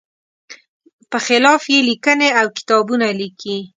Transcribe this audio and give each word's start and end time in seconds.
په 1.09 1.17
خلاف 1.25 1.61
یې 1.73 1.79
لیکنې 1.89 2.29
او 2.39 2.45
کتابونه 2.57 3.07
لیکي. 3.19 3.57